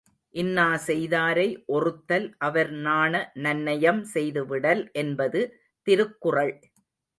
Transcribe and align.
இன்னாசெய் 0.35 1.03
தாரை 1.07 1.45
ஒறுத்தல் 1.67 2.25
அவர்நாண 2.39 3.13
நன்னயம் 3.43 4.01
செய்து 4.15 4.43
விடல் 4.45 4.83
என்பது 4.95 5.41
திருக்குறள். 5.87 6.53